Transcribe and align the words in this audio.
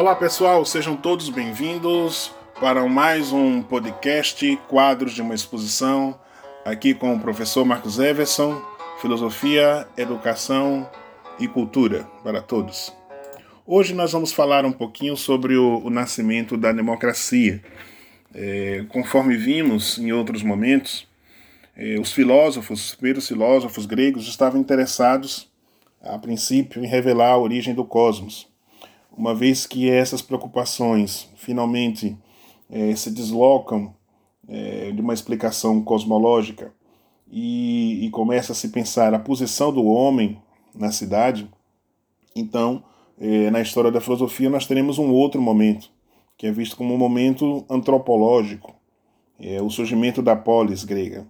Olá 0.00 0.16
pessoal, 0.16 0.64
sejam 0.64 0.96
todos 0.96 1.28
bem-vindos 1.28 2.32
para 2.58 2.88
mais 2.88 3.32
um 3.32 3.60
podcast 3.60 4.56
Quadros 4.66 5.12
de 5.12 5.20
uma 5.20 5.34
Exposição, 5.34 6.18
aqui 6.64 6.94
com 6.94 7.14
o 7.14 7.20
professor 7.20 7.66
Marcos 7.66 7.98
Everson, 7.98 8.62
Filosofia, 9.02 9.86
Educação 9.98 10.88
e 11.38 11.46
Cultura 11.46 12.04
para 12.24 12.40
todos. 12.40 12.90
Hoje 13.66 13.92
nós 13.92 14.12
vamos 14.12 14.32
falar 14.32 14.64
um 14.64 14.72
pouquinho 14.72 15.18
sobre 15.18 15.58
o, 15.58 15.84
o 15.84 15.90
nascimento 15.90 16.56
da 16.56 16.72
democracia. 16.72 17.62
É, 18.34 18.86
conforme 18.88 19.36
vimos 19.36 19.98
em 19.98 20.12
outros 20.12 20.42
momentos, 20.42 21.06
é, 21.76 22.00
os 22.00 22.10
filósofos, 22.10 22.86
os 22.86 22.94
primeiros 22.94 23.28
filósofos 23.28 23.84
gregos 23.84 24.26
estavam 24.26 24.62
interessados, 24.62 25.46
a 26.00 26.18
princípio, 26.18 26.82
em 26.82 26.86
revelar 26.86 27.32
a 27.32 27.38
origem 27.38 27.74
do 27.74 27.84
cosmos 27.84 28.49
uma 29.20 29.34
vez 29.34 29.66
que 29.66 29.90
essas 29.90 30.22
preocupações 30.22 31.28
finalmente 31.36 32.16
é, 32.70 32.96
se 32.96 33.10
deslocam 33.10 33.94
é, 34.48 34.90
de 34.92 35.00
uma 35.02 35.12
explicação 35.12 35.82
cosmológica 35.82 36.72
e, 37.30 38.06
e, 38.06 38.08
começa 38.08 38.52
a 38.52 38.54
se 38.54 38.70
pensar 38.70 39.12
a 39.12 39.18
posição 39.18 39.70
do 39.70 39.84
homem 39.84 40.40
na 40.74 40.90
cidade, 40.90 41.50
então, 42.34 42.82
é, 43.20 43.50
na 43.50 43.60
história 43.60 43.90
da 43.90 44.00
filosofia, 44.00 44.48
nós 44.48 44.66
teremos 44.66 44.96
um 44.96 45.12
outro 45.12 45.40
momento, 45.42 45.90
que 46.38 46.46
é 46.46 46.50
visto 46.50 46.74
como 46.74 46.94
um 46.94 46.98
momento 46.98 47.66
antropológico, 47.68 48.74
o 49.62 49.70
surgimento 49.70 50.20
da 50.20 50.36
polis 50.36 50.84
grega. 50.84 51.26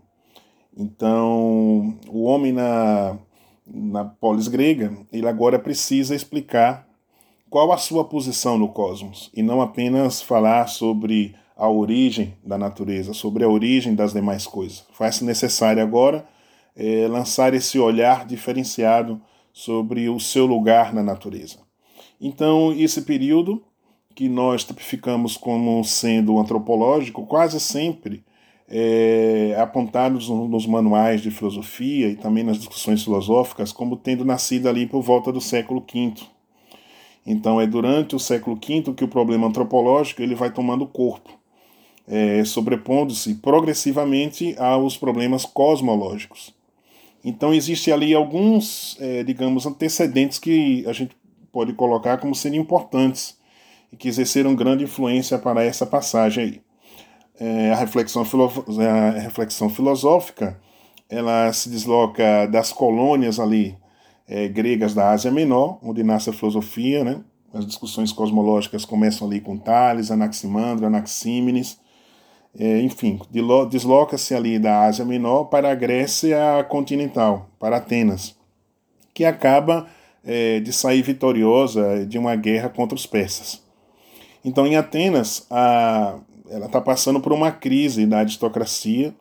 Então, 0.77 1.97
o 2.09 2.23
homem 2.25 2.53
na, 2.53 3.17
na 3.65 4.05
polis 4.05 4.49
grega, 4.49 4.93
ele 5.13 5.29
agora 5.29 5.61
precisa 5.61 6.15
explicar 6.15 6.90
qual 7.51 7.73
a 7.73 7.77
sua 7.77 8.05
posição 8.05 8.57
no 8.57 8.69
cosmos 8.69 9.29
e 9.35 9.43
não 9.43 9.61
apenas 9.61 10.23
falar 10.23 10.69
sobre 10.69 11.35
a 11.57 11.69
origem 11.69 12.35
da 12.45 12.57
natureza, 12.57 13.13
sobre 13.13 13.45
a 13.45 13.49
origem 13.49 13.95
das 13.95 14.13
demais 14.13 14.47
coisas. 14.47 14.87
Faz-se 14.93 15.25
necessário 15.25 15.83
agora 15.83 16.25
é, 16.77 17.07
lançar 17.09 17.53
esse 17.53 17.79
olhar 17.79 18.25
diferenciado 18.25 19.21
sobre 19.53 20.09
o 20.09 20.21
seu 20.21 20.47
lugar 20.47 20.95
na 20.95 21.03
natureza. 21.03 21.59
Então, 22.21 22.73
esse 22.73 23.03
período 23.03 23.63
que 24.15 24.29
nós 24.29 24.65
tipificamos 24.65 25.37
como 25.37 25.83
sendo 25.85 26.39
antropológico, 26.39 27.27
quase 27.27 27.59
sempre 27.59 28.25
é, 28.69 29.57
apontados 29.59 30.29
nos 30.29 30.67
manuais 30.67 31.21
de 31.21 31.31
filosofia 31.31 32.09
e 32.09 32.17
também 32.17 32.45
nas 32.45 32.59
discussões 32.59 33.03
filosóficas 33.03 33.73
como 33.73 33.97
tendo 33.97 34.25
nascido 34.25 34.69
ali 34.69 34.87
por 34.87 35.03
volta 35.03 35.33
do 35.33 35.41
século 35.41 35.81
V 35.93 36.15
então 37.27 37.61
é 37.61 37.67
durante 37.67 38.17
o 38.17 38.19
século 38.19 38.57
V 38.57 38.95
que 38.95 39.05
o 39.05 39.09
problema 39.09 39.47
antropológico 39.47 40.23
ele 40.23 40.35
vai 40.35 40.51
tomando 40.51 40.87
corpo, 40.87 41.31
é, 42.09 42.45
sobrepondo-se 42.45 43.35
progressivamente 43.37 44.55
aos 44.59 44.97
problemas 44.97 45.45
cosmológicos. 45.45 46.55
Então 47.25 47.53
existe 47.53 47.93
ali 47.93 48.15
alguns, 48.15 48.97
é, 49.01 49.23
digamos, 49.23 49.67
antecedentes 49.67 50.39
que 50.39 50.85
a 50.87 50.93
gente 50.93 51.15
pode 51.53 51.73
colocar 51.75 52.19
como 52.19 52.35
sendo 52.35 52.57
importantes 52.57 53.39
e 53.93 53.97
que 53.97 54.09
exerceram 54.09 54.55
grande 54.55 54.85
influência 54.85 55.39
para 55.39 55.63
essa 55.63 55.85
passagem 55.85 56.45
aí. 56.45 56.61
É, 57.39 57.73
a, 57.73 57.77
reflexão 57.77 58.23
a 58.23 59.19
reflexão 59.19 59.71
filosófica 59.71 60.61
ela 61.09 61.53
se 61.53 61.69
desloca 61.69 62.47
das 62.47 62.73
colônias 62.73 63.41
ali 63.41 63.77
é, 64.31 64.47
gregas 64.47 64.95
da 64.95 65.11
Ásia 65.11 65.33
Menor, 65.33 65.81
onde 65.83 66.05
nasce 66.05 66.31
a 66.31 66.33
filosofia, 66.33 67.03
né? 67.03 67.21
As 67.53 67.67
discussões 67.67 68.13
cosmológicas 68.13 68.85
começam 68.85 69.27
ali 69.27 69.41
com 69.41 69.59
Tales, 69.59 70.13
Anaximandro, 70.13 70.87
Anaxímenes, 70.87 71.81
é, 72.57 72.81
enfim, 72.81 73.21
desloca-se 73.69 74.33
ali 74.33 74.57
da 74.57 74.83
Ásia 74.83 75.05
Menor 75.05 75.47
para 75.47 75.73
a 75.73 75.75
Grécia 75.75 76.39
continental, 76.69 77.51
para 77.59 77.79
Atenas, 77.79 78.37
que 79.13 79.25
acaba 79.25 79.89
é, 80.25 80.61
de 80.61 80.73
sair 80.73 81.03
vitoriosa 81.03 82.07
de 82.07 82.17
uma 82.17 82.37
guerra 82.37 82.69
contra 82.69 82.95
os 82.95 83.07
persas. 83.07 83.61
Então, 84.45 84.65
em 84.65 84.77
Atenas, 84.77 85.45
a, 85.51 86.19
ela 86.49 86.67
está 86.67 86.81
passando 86.81 87.21
por 87.21 87.33
uma 87.33 87.51
crise 87.51 88.07
da 88.07 88.19
aristocracia, 88.19 89.13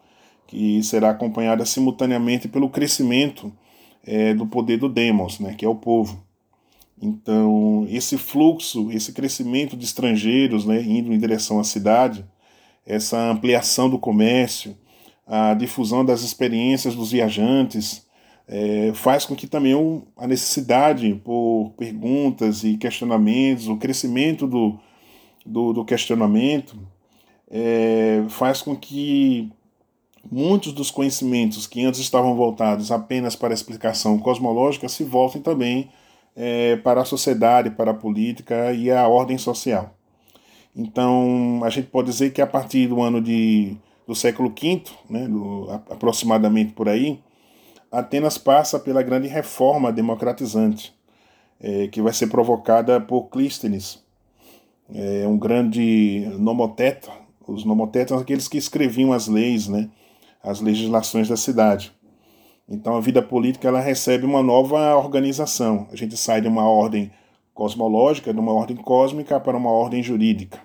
que 0.45 0.83
será 0.83 1.09
acompanhada 1.09 1.65
simultaneamente 1.65 2.47
pelo 2.47 2.69
crescimento 2.69 3.51
é, 4.05 4.33
do 4.33 4.45
poder 4.45 4.77
do 4.77 4.89
demos, 4.89 5.39
né, 5.39 5.53
que 5.53 5.65
é 5.65 5.69
o 5.69 5.75
povo. 5.75 6.23
Então, 7.01 7.87
esse 7.89 8.17
fluxo, 8.17 8.91
esse 8.91 9.13
crescimento 9.13 9.77
de 9.77 9.85
estrangeiros 9.85 10.65
né, 10.65 10.81
indo 10.81 11.13
em 11.13 11.19
direção 11.19 11.59
à 11.59 11.63
cidade, 11.63 12.25
essa 12.85 13.17
ampliação 13.31 13.89
do 13.89 13.97
comércio, 13.97 14.75
a 15.25 15.53
difusão 15.53 16.03
das 16.03 16.21
experiências 16.21 16.95
dos 16.95 17.11
viajantes, 17.11 18.05
é, 18.47 18.91
faz 18.95 19.25
com 19.25 19.35
que 19.35 19.45
também 19.45 20.03
a 20.17 20.27
necessidade 20.27 21.13
por 21.23 21.71
perguntas 21.77 22.63
e 22.63 22.77
questionamentos, 22.77 23.67
o 23.67 23.77
crescimento 23.77 24.47
do, 24.47 24.79
do, 25.45 25.71
do 25.71 25.85
questionamento, 25.85 26.75
é, 27.49 28.23
faz 28.29 28.61
com 28.61 28.75
que 28.75 29.51
muitos 30.31 30.73
dos 30.73 30.91
conhecimentos 30.91 31.65
que 31.65 31.83
antes 31.83 31.99
estavam 31.99 32.35
voltados 32.35 32.91
apenas 32.91 33.35
para 33.35 33.53
a 33.53 33.55
explicação 33.55 34.17
cosmológica 34.19 34.87
se 34.87 35.03
voltem 35.03 35.41
também 35.41 35.89
é, 36.35 36.77
para 36.77 37.01
a 37.01 37.05
sociedade, 37.05 37.71
para 37.71 37.91
a 37.91 37.95
política 37.95 38.71
e 38.73 38.91
a 38.91 39.07
ordem 39.07 39.37
social. 39.37 39.95
Então, 40.75 41.61
a 41.63 41.69
gente 41.69 41.87
pode 41.87 42.09
dizer 42.09 42.31
que 42.31 42.41
a 42.41 42.47
partir 42.47 42.87
do 42.87 43.01
ano 43.01 43.21
de, 43.21 43.75
do 44.07 44.15
século 44.15 44.49
V, 44.49 44.83
né, 45.09 45.27
do, 45.27 45.69
aproximadamente 45.89 46.73
por 46.73 46.87
aí, 46.87 47.19
Atenas 47.91 48.37
passa 48.37 48.79
pela 48.79 49.01
grande 49.01 49.27
reforma 49.27 49.91
democratizante, 49.91 50.93
é, 51.59 51.87
que 51.87 52.01
vai 52.01 52.13
ser 52.13 52.27
provocada 52.27 53.01
por 53.01 53.29
Clístenes, 53.29 54.01
é, 54.93 55.27
um 55.27 55.37
grande 55.37 56.25
nomoteta. 56.37 57.11
Os 57.47 57.65
nomotetas 57.65 58.09
são 58.09 58.19
aqueles 58.19 58.47
que 58.47 58.59
escreviam 58.59 59.11
as 59.11 59.27
leis, 59.27 59.67
né, 59.67 59.89
as 60.43 60.61
legislações 60.61 61.27
da 61.27 61.37
cidade. 61.37 61.91
Então 62.67 62.95
a 62.95 63.01
vida 63.01 63.21
política 63.21 63.67
ela 63.67 63.79
recebe 63.79 64.25
uma 64.25 64.43
nova 64.43 64.95
organização. 64.95 65.87
A 65.91 65.95
gente 65.95 66.15
sai 66.15 66.41
de 66.41 66.47
uma 66.47 66.69
ordem 66.69 67.11
cosmológica, 67.53 68.33
de 68.33 68.39
uma 68.39 68.53
ordem 68.53 68.77
cósmica 68.77 69.39
para 69.39 69.57
uma 69.57 69.71
ordem 69.71 70.03
jurídica. 70.03 70.59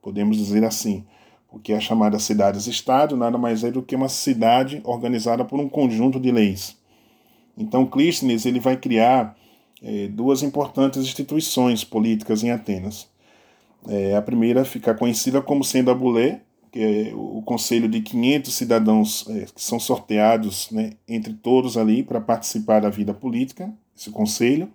Podemos 0.00 0.36
dizer 0.36 0.64
assim, 0.64 1.04
porque 1.48 1.72
a 1.72 1.80
chamada 1.80 2.18
cidades-estado 2.18 3.16
nada 3.16 3.36
mais 3.36 3.64
é 3.64 3.70
do 3.70 3.82
que 3.82 3.96
uma 3.96 4.08
cidade 4.08 4.80
organizada 4.84 5.44
por 5.44 5.58
um 5.58 5.68
conjunto 5.68 6.20
de 6.20 6.30
leis. 6.30 6.76
Então 7.56 7.84
Clístenes 7.84 8.46
ele 8.46 8.60
vai 8.60 8.76
criar 8.76 9.36
é, 9.82 10.08
duas 10.08 10.42
importantes 10.42 11.02
instituições 11.02 11.84
políticas 11.84 12.44
em 12.44 12.50
Atenas. 12.50 13.08
É, 13.88 14.14
a 14.16 14.22
primeira 14.22 14.64
fica 14.64 14.94
conhecida 14.94 15.42
como 15.42 15.64
sendo 15.64 15.90
a 15.90 15.94
Bulé, 15.94 16.40
que 16.40 16.47
é 16.80 17.12
o 17.14 17.42
conselho 17.42 17.88
de 17.88 18.00
500 18.00 18.54
cidadãos 18.54 19.26
é, 19.28 19.46
que 19.52 19.60
são 19.60 19.80
sorteados 19.80 20.70
né, 20.70 20.92
entre 21.08 21.32
todos 21.32 21.76
ali 21.76 22.02
para 22.02 22.20
participar 22.20 22.80
da 22.80 22.88
vida 22.88 23.12
política, 23.12 23.72
esse 23.96 24.10
conselho. 24.10 24.70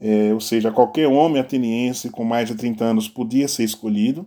É, 0.00 0.32
ou 0.32 0.40
seja, 0.40 0.70
qualquer 0.72 1.06
homem 1.06 1.40
ateniense 1.40 2.10
com 2.10 2.24
mais 2.24 2.48
de 2.48 2.54
30 2.54 2.84
anos 2.84 3.08
podia 3.08 3.46
ser 3.46 3.64
escolhido. 3.64 4.26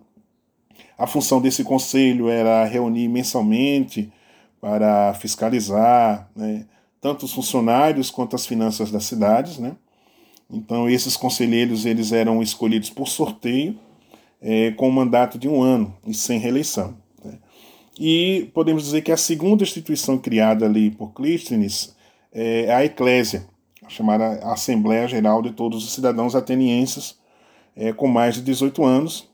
A 0.98 1.08
função 1.08 1.42
desse 1.42 1.64
conselho 1.64 2.30
era 2.30 2.64
reunir 2.66 3.08
mensalmente 3.08 4.12
para 4.60 5.14
fiscalizar 5.16 6.30
né, 6.36 6.66
tanto 7.02 7.26
os 7.26 7.34
funcionários 7.34 8.12
quanto 8.12 8.36
as 8.36 8.46
finanças 8.46 8.92
das 8.92 9.06
cidades. 9.06 9.58
Né? 9.58 9.76
Então, 10.50 10.90
esses 10.90 11.18
conselheiros 11.18 11.86
eles 11.86 12.12
eram 12.12 12.42
escolhidos 12.42 12.90
por 12.90 13.08
sorteio 13.08 13.78
é, 14.42 14.72
com 14.72 14.90
um 14.90 14.92
mandato 14.92 15.38
de 15.38 15.48
um 15.48 15.62
ano 15.62 15.96
e 16.06 16.14
sem 16.14 16.40
reeleição. 16.40 16.98
Né? 17.24 17.38
E 18.00 18.50
podemos 18.54 18.84
dizer 18.84 19.02
que 19.02 19.12
a 19.12 19.18
segunda 19.18 19.64
instituição 19.64 20.18
criada 20.18 20.66
ali 20.66 20.90
por 20.90 21.14
Clístenes 21.14 21.96
é 22.34 22.74
a 22.74 22.84
Eclésia, 22.84 23.46
chamada 23.88 24.40
Assembleia 24.52 25.08
Geral 25.08 25.42
de 25.42 25.52
todos 25.52 25.84
os 25.84 25.94
cidadãos 25.94 26.36
atenienses 26.36 27.18
é, 27.76 27.92
com 27.94 28.08
mais 28.08 28.36
de 28.36 28.42
18 28.42 28.84
anos, 28.84 29.30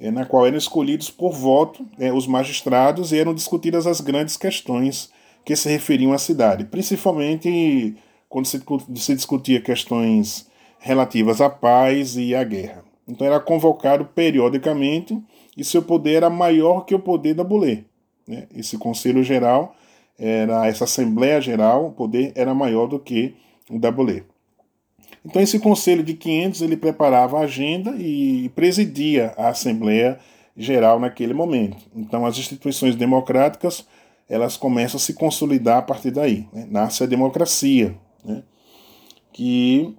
é, 0.00 0.10
na 0.10 0.24
qual 0.24 0.46
eram 0.46 0.56
escolhidos 0.56 1.10
por 1.10 1.32
voto 1.32 1.86
é, 1.98 2.12
os 2.12 2.26
magistrados 2.26 3.12
e 3.12 3.18
eram 3.18 3.34
discutidas 3.34 3.86
as 3.86 4.00
grandes 4.00 4.36
questões 4.36 5.10
que 5.44 5.56
se 5.56 5.68
referiam 5.68 6.12
à 6.12 6.18
cidade, 6.18 6.64
principalmente 6.64 7.96
quando 8.28 8.46
se, 8.46 8.60
se 8.96 9.14
discutia 9.14 9.60
questões 9.60 10.48
relativas 10.78 11.40
à 11.40 11.48
paz 11.48 12.16
e 12.16 12.34
à 12.34 12.44
guerra. 12.44 12.85
Então 13.06 13.26
era 13.26 13.38
convocado 13.38 14.04
periodicamente 14.06 15.22
e 15.56 15.64
seu 15.64 15.82
poder 15.82 16.14
era 16.14 16.30
maior 16.30 16.84
que 16.84 16.94
o 16.94 16.98
poder 16.98 17.34
da 17.34 17.44
Bulê. 17.44 17.84
Né? 18.26 18.46
Esse 18.54 18.76
Conselho 18.76 19.22
Geral, 19.22 19.74
era 20.18 20.66
essa 20.66 20.84
Assembleia 20.84 21.40
Geral, 21.40 21.86
o 21.86 21.92
poder 21.92 22.32
era 22.34 22.54
maior 22.54 22.86
do 22.86 22.98
que 22.98 23.34
o 23.70 23.78
da 23.78 23.90
Bulê. 23.90 24.22
Então 25.24 25.42
esse 25.42 25.58
conselho 25.58 26.02
de 26.04 26.14
500 26.14 26.62
ele 26.62 26.76
preparava 26.76 27.38
a 27.38 27.42
agenda 27.42 27.96
e 27.98 28.48
presidia 28.50 29.34
a 29.36 29.48
Assembleia 29.48 30.18
Geral 30.56 31.00
naquele 31.00 31.34
momento. 31.34 31.84
Então 31.94 32.24
as 32.24 32.38
instituições 32.38 32.94
democráticas 32.94 33.86
elas 34.28 34.56
começam 34.56 34.96
a 34.96 35.00
se 35.00 35.14
consolidar 35.14 35.78
a 35.78 35.82
partir 35.82 36.10
daí. 36.10 36.48
Né? 36.52 36.66
Nasce 36.70 37.02
a 37.02 37.06
democracia, 37.06 37.96
né? 38.24 38.42
que, 39.32 39.94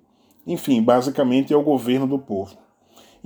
enfim, 0.45 0.81
basicamente 0.81 1.53
é 1.53 1.57
o 1.57 1.63
governo 1.63 2.07
do 2.07 2.19
povo. 2.19 2.57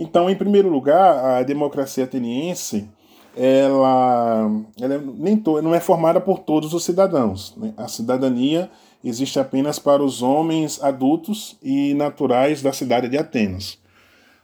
Então, 0.02 0.28
em 0.32 0.36
primeiro 0.36 0.68
lugar, 0.68 1.38
a 1.38 1.44
democracia 1.44 2.06
ateniense 2.06 2.90
ela, 3.38 4.50
ela 4.80 4.96
é 4.96 4.98
nem 4.98 5.38
to, 5.38 5.62
não 5.62 5.76
é 5.76 5.80
formada 5.80 6.20
por 6.20 6.40
todos 6.40 6.74
os 6.74 6.84
cidadãos. 6.84 7.56
Né? 7.56 7.72
A 7.78 7.88
cidadania 7.88 8.72
existe 9.04 9.40
apenas 9.40 9.78
para 9.78 10.04
os 10.04 10.24
homens 10.24 10.82
adultos 10.82 11.56
e 11.62 11.94
naturais 11.94 12.64
da 12.64 12.74
cidade 12.74 13.08
de 13.08 13.18
Atenas. 13.18 13.78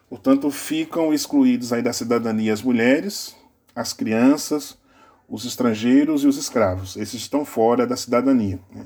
Portanto, 0.07 0.51
ficam 0.51 1.11
excluídos 1.11 1.73
aí 1.73 1.81
da 1.81 1.91
cidadania 1.91 2.53
as 2.53 2.61
mulheres, 2.61 3.35
as 3.75 3.93
crianças, 3.93 4.77
os 5.27 5.43
estrangeiros 5.43 6.23
e 6.23 6.27
os 6.27 6.37
escravos. 6.37 6.95
Esses 6.97 7.21
estão 7.21 7.43
fora 7.43 7.87
da 7.87 7.97
cidadania. 7.97 8.59
Né? 8.71 8.85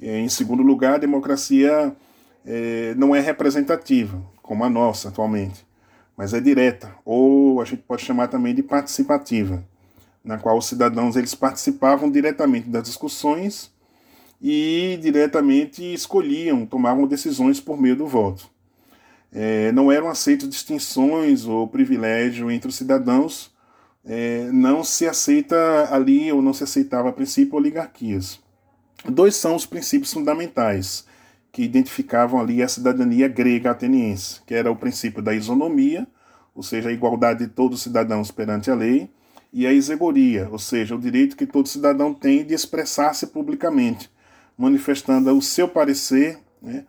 Em 0.00 0.28
segundo 0.28 0.64
lugar, 0.64 0.96
a 0.96 0.98
democracia 0.98 1.94
é, 2.44 2.92
não 2.96 3.14
é 3.14 3.20
representativa, 3.20 4.20
como 4.42 4.64
a 4.64 4.68
nossa 4.68 5.08
atualmente, 5.08 5.64
mas 6.16 6.34
é 6.34 6.40
direta, 6.40 6.94
ou 7.04 7.60
a 7.60 7.64
gente 7.64 7.82
pode 7.82 8.02
chamar 8.02 8.28
também 8.28 8.54
de 8.54 8.62
participativa, 8.62 9.64
na 10.24 10.38
qual 10.38 10.58
os 10.58 10.66
cidadãos 10.66 11.16
eles 11.16 11.34
participavam 11.34 12.10
diretamente 12.10 12.68
das 12.68 12.84
discussões 12.84 13.70
e 14.40 14.98
diretamente 15.00 15.82
escolhiam, 15.92 16.66
tomavam 16.66 17.06
decisões 17.06 17.60
por 17.60 17.80
meio 17.80 17.96
do 17.96 18.06
voto. 18.06 18.50
É, 19.32 19.72
não 19.72 19.90
eram 19.90 20.08
aceitas 20.08 20.48
distinções 20.48 21.46
ou 21.46 21.66
privilégio 21.66 22.50
entre 22.50 22.68
os 22.68 22.74
cidadãos, 22.74 23.50
é, 24.04 24.50
não 24.52 24.82
se 24.84 25.06
aceita 25.06 25.88
ali, 25.90 26.30
ou 26.32 26.42
não 26.42 26.52
se 26.52 26.64
aceitava 26.64 27.08
a 27.08 27.12
princípio, 27.12 27.56
oligarquias. 27.56 28.40
Dois 29.08 29.36
são 29.36 29.54
os 29.54 29.64
princípios 29.64 30.12
fundamentais 30.12 31.06
que 31.52 31.62
identificavam 31.62 32.40
ali 32.40 32.62
a 32.62 32.68
cidadania 32.68 33.28
grega 33.28 33.70
ateniense, 33.70 34.40
que 34.46 34.54
era 34.54 34.72
o 34.72 34.76
princípio 34.76 35.22
da 35.22 35.34
isonomia, 35.34 36.06
ou 36.54 36.62
seja, 36.62 36.88
a 36.88 36.92
igualdade 36.92 37.46
de 37.46 37.52
todos 37.52 37.78
os 37.78 37.82
cidadãos 37.82 38.30
perante 38.30 38.70
a 38.70 38.74
lei, 38.74 39.10
e 39.52 39.66
a 39.66 39.72
isegoria, 39.72 40.48
ou 40.50 40.58
seja, 40.58 40.96
o 40.96 40.98
direito 40.98 41.36
que 41.36 41.44
todo 41.44 41.68
cidadão 41.68 42.14
tem 42.14 42.42
de 42.42 42.54
expressar-se 42.54 43.26
publicamente, 43.26 44.10
manifestando 44.56 45.30
o 45.36 45.42
seu 45.42 45.68
parecer 45.68 46.38
né, 46.62 46.86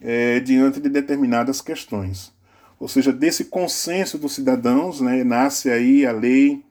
é, 0.00 0.40
diante 0.40 0.80
de 0.80 0.88
determinadas 0.88 1.60
questões. 1.60 2.32
Ou 2.80 2.88
seja, 2.88 3.12
desse 3.12 3.44
consenso 3.44 4.18
dos 4.18 4.34
cidadãos 4.34 5.00
né, 5.00 5.22
nasce 5.22 5.70
aí 5.70 6.04
a 6.04 6.10
lei, 6.10 6.64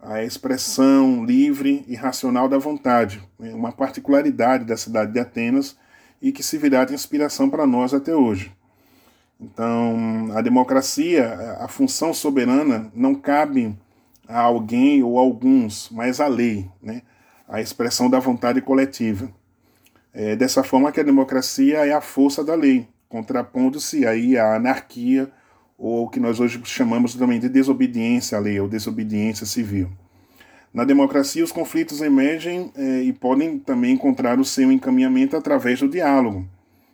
a 0.00 0.22
expressão 0.22 1.24
livre 1.24 1.84
e 1.88 1.96
racional 1.96 2.48
da 2.48 2.58
vontade, 2.58 3.20
né, 3.36 3.52
uma 3.52 3.72
particularidade 3.72 4.64
da 4.64 4.76
cidade 4.76 5.12
de 5.12 5.18
Atenas 5.18 5.76
e 6.26 6.32
que 6.32 6.42
se 6.42 6.58
virá 6.58 6.84
de 6.84 6.92
inspiração 6.92 7.48
para 7.48 7.64
nós 7.64 7.94
até 7.94 8.12
hoje. 8.12 8.52
Então, 9.40 10.28
a 10.34 10.40
democracia, 10.40 11.56
a 11.60 11.68
função 11.68 12.12
soberana, 12.12 12.90
não 12.92 13.14
cabe 13.14 13.76
a 14.26 14.40
alguém 14.40 15.04
ou 15.04 15.20
alguns, 15.20 15.88
mas 15.92 16.20
à 16.20 16.26
lei, 16.26 16.68
né? 16.82 17.02
a 17.48 17.60
expressão 17.60 18.10
da 18.10 18.18
vontade 18.18 18.60
coletiva. 18.60 19.30
É 20.12 20.34
dessa 20.34 20.64
forma 20.64 20.90
que 20.90 20.98
a 20.98 21.04
democracia 21.04 21.86
é 21.86 21.92
a 21.92 22.00
força 22.00 22.42
da 22.42 22.56
lei, 22.56 22.88
contrapondo-se 23.08 24.04
aí 24.04 24.36
à 24.36 24.56
anarquia 24.56 25.30
ou 25.78 26.06
o 26.06 26.08
que 26.08 26.18
nós 26.18 26.40
hoje 26.40 26.60
chamamos 26.64 27.14
também 27.14 27.38
de 27.38 27.48
desobediência 27.48 28.36
à 28.36 28.40
lei 28.40 28.58
ou 28.58 28.66
desobediência 28.66 29.46
civil. 29.46 29.92
Na 30.76 30.84
democracia, 30.84 31.42
os 31.42 31.52
conflitos 31.52 32.02
emergem 32.02 32.70
é, 32.76 33.00
e 33.00 33.10
podem 33.10 33.58
também 33.58 33.94
encontrar 33.94 34.38
o 34.38 34.44
seu 34.44 34.70
encaminhamento 34.70 35.34
através 35.34 35.80
do 35.80 35.88
diálogo. 35.88 36.46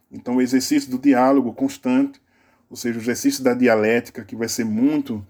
Então, 0.09 0.37
o 0.37 0.41
exercício 0.41 0.89
do 0.89 0.97
diálogo 0.97 1.53
constante, 1.53 2.21
ou 2.71 2.77
seja, 2.77 2.97
o 2.97 3.03
exercício 3.03 3.43
da 3.43 3.55
dialética, 3.55 4.25
que 4.25 4.37
vai 4.37 4.49
ser 4.49 4.65
muito 4.65 5.27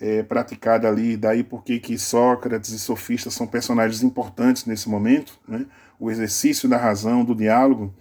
é, 0.00 0.22
praticado 0.22 0.86
ali, 0.86 1.14
daí 1.14 1.44
porque 1.44 1.78
que 1.78 1.98
Sócrates 1.98 2.70
e 2.70 2.78
sofistas 2.78 3.34
são 3.34 3.46
personagens 3.46 4.02
importantes 4.02 4.64
nesse 4.64 4.88
momento, 4.88 5.38
né? 5.46 5.66
o 5.98 6.10
exercício 6.10 6.66
da 6.66 6.78
razão, 6.78 7.22
do 7.22 7.34
diálogo, 7.34 7.94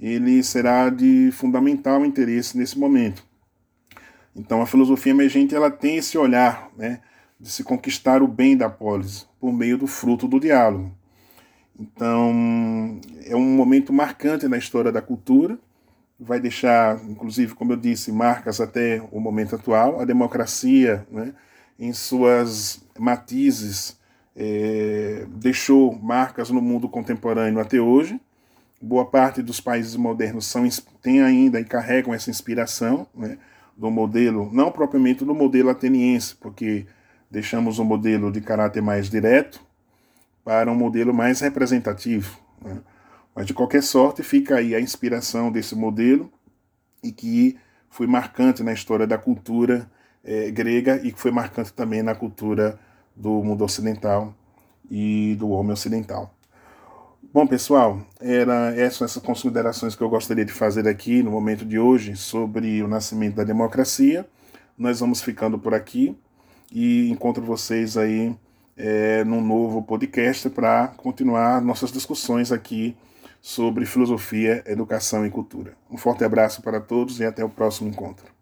ele 0.00 0.42
será 0.42 0.88
de 0.88 1.28
fundamental 1.30 2.06
interesse 2.06 2.56
nesse 2.56 2.78
momento. 2.78 3.22
Então 4.34 4.62
a 4.62 4.66
filosofia 4.66 5.12
emergente 5.12 5.54
ela 5.54 5.70
tem 5.70 5.98
esse 5.98 6.16
olhar 6.16 6.70
né, 6.74 7.02
de 7.42 7.50
se 7.50 7.64
conquistar 7.64 8.22
o 8.22 8.28
bem 8.28 8.56
da 8.56 8.70
polis 8.70 9.26
por 9.40 9.52
meio 9.52 9.76
do 9.76 9.88
fruto 9.88 10.28
do 10.28 10.38
diálogo. 10.38 10.92
Então 11.78 13.00
é 13.26 13.34
um 13.34 13.56
momento 13.56 13.92
marcante 13.92 14.46
na 14.46 14.56
história 14.56 14.92
da 14.92 15.02
cultura, 15.02 15.58
vai 16.20 16.38
deixar, 16.38 17.02
inclusive, 17.04 17.54
como 17.54 17.72
eu 17.72 17.76
disse, 17.76 18.12
marcas 18.12 18.60
até 18.60 19.02
o 19.10 19.18
momento 19.18 19.56
atual. 19.56 20.00
A 20.00 20.04
democracia, 20.04 21.04
né, 21.10 21.34
em 21.76 21.92
suas 21.92 22.80
matizes, 22.96 23.98
é, 24.36 25.26
deixou 25.28 25.98
marcas 25.98 26.48
no 26.48 26.62
mundo 26.62 26.88
contemporâneo 26.88 27.58
até 27.58 27.80
hoje. 27.80 28.20
Boa 28.80 29.04
parte 29.04 29.42
dos 29.42 29.60
países 29.60 29.96
modernos 29.96 30.46
são, 30.46 30.68
tem 31.02 31.20
ainda 31.20 31.58
e 31.58 31.64
carregam 31.64 32.14
essa 32.14 32.30
inspiração. 32.30 33.04
Né, 33.12 33.36
do 33.76 33.90
modelo, 33.90 34.50
não 34.52 34.70
propriamente 34.70 35.24
do 35.24 35.34
modelo 35.34 35.70
ateniense, 35.70 36.36
porque 36.36 36.86
deixamos 37.32 37.78
um 37.78 37.84
modelo 37.84 38.30
de 38.30 38.42
caráter 38.42 38.82
mais 38.82 39.08
direto 39.08 39.58
para 40.44 40.70
um 40.70 40.74
modelo 40.74 41.14
mais 41.14 41.40
representativo. 41.40 42.38
Né? 42.62 42.76
Mas 43.34 43.46
de 43.46 43.54
qualquer 43.54 43.82
sorte, 43.82 44.22
fica 44.22 44.56
aí 44.56 44.74
a 44.74 44.80
inspiração 44.80 45.50
desse 45.50 45.74
modelo 45.74 46.30
e 47.02 47.10
que 47.10 47.58
foi 47.88 48.06
marcante 48.06 48.62
na 48.62 48.74
história 48.74 49.06
da 49.06 49.16
cultura 49.16 49.90
é, 50.22 50.50
grega 50.50 51.00
e 51.02 51.10
que 51.10 51.18
foi 51.18 51.30
marcante 51.30 51.72
também 51.72 52.02
na 52.02 52.14
cultura 52.14 52.78
do 53.16 53.42
mundo 53.42 53.64
ocidental 53.64 54.34
e 54.90 55.34
do 55.38 55.48
homem 55.48 55.72
ocidental. 55.72 56.34
Bom, 57.32 57.46
pessoal, 57.46 58.02
era 58.20 58.74
essas 58.76 59.16
considerações 59.16 59.96
que 59.96 60.02
eu 60.02 60.10
gostaria 60.10 60.44
de 60.44 60.52
fazer 60.52 60.86
aqui 60.86 61.22
no 61.22 61.30
momento 61.30 61.64
de 61.64 61.78
hoje 61.78 62.14
sobre 62.14 62.82
o 62.82 62.88
nascimento 62.88 63.36
da 63.36 63.44
democracia. 63.44 64.28
Nós 64.76 65.00
vamos 65.00 65.22
ficando 65.22 65.58
por 65.58 65.72
aqui 65.72 66.14
e 66.72 67.10
encontro 67.10 67.42
vocês 67.44 67.96
aí 67.96 68.34
é, 68.76 69.22
num 69.24 69.40
novo 69.40 69.82
podcast 69.82 70.48
para 70.50 70.88
continuar 70.88 71.60
nossas 71.60 71.92
discussões 71.92 72.50
aqui 72.50 72.96
sobre 73.40 73.84
filosofia, 73.84 74.62
educação 74.66 75.26
e 75.26 75.30
cultura. 75.30 75.74
Um 75.90 75.98
forte 75.98 76.24
abraço 76.24 76.62
para 76.62 76.80
todos 76.80 77.20
e 77.20 77.24
até 77.24 77.44
o 77.44 77.48
próximo 77.48 77.90
encontro. 77.90 78.41